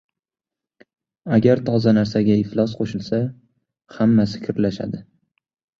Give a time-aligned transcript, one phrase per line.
[1.37, 3.23] •Agar toza narsaga iflos qo‘shilsa―
[3.99, 5.07] hammasi kirlashadi.